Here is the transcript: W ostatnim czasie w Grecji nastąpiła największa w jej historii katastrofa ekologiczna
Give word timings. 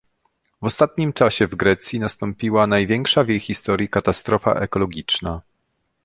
W 0.61 0.65
ostatnim 0.65 1.13
czasie 1.13 1.47
w 1.47 1.55
Grecji 1.55 1.99
nastąpiła 1.99 2.67
największa 2.67 3.23
w 3.23 3.29
jej 3.29 3.39
historii 3.39 3.89
katastrofa 3.89 4.53
ekologiczna 4.53 5.41